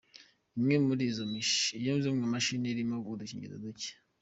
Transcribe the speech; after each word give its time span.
Imwe 0.57 0.75
muri 0.85 1.03
izo 1.11 1.23
mashini 2.33 2.65
irimo 2.73 2.95
udukingirizo 3.11 3.57
duke. 3.65 3.89